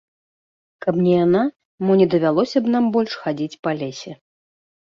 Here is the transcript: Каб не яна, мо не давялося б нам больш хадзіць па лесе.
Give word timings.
Каб 0.85 0.95
не 1.07 1.11
яна, 1.25 1.43
мо 1.87 1.91
не 2.01 2.07
давялося 2.13 2.57
б 2.65 2.75
нам 2.77 2.91
больш 2.97 3.13
хадзіць 3.27 3.59
па 3.69 3.79
лесе. 3.83 4.11